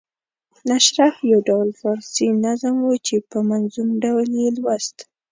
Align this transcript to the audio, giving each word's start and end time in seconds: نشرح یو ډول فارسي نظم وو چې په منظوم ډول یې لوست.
نشرح 0.69 1.15
یو 1.31 1.39
ډول 1.49 1.69
فارسي 1.81 2.27
نظم 2.45 2.75
وو 2.85 2.95
چې 3.07 3.15
په 3.29 3.37
منظوم 3.49 3.89
ډول 4.03 4.27
یې 4.41 4.47
لوست. 4.59 4.97